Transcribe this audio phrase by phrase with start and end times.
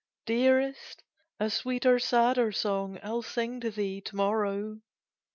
[0.25, 1.03] Dearest,
[1.39, 4.81] a sweeter, sadder song I'll sing to thee to morrow."